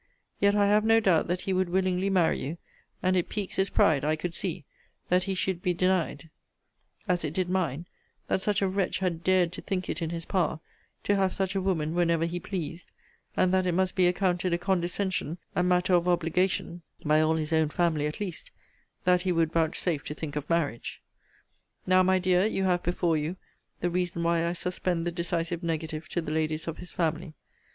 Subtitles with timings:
[0.39, 2.57] Yet I have no doubt that he would willingly marry you;
[3.03, 4.65] and it piques his pride, I could see,
[5.09, 6.31] that he should be denied;
[7.07, 7.85] as it did mine,
[8.25, 10.59] that such a wretch had dared to think it in his power
[11.03, 12.89] to have such a woman whenever he pleased;
[13.37, 17.53] and that it must be accounted a condescension, and matter of obligation (by all his
[17.53, 18.49] own family at least)
[19.03, 20.99] that he would vouchsafe to think of marriage.
[21.85, 23.37] Now, my dear, you have before you
[23.81, 27.35] the reason why I suspend the decisive negative to the ladies of his family.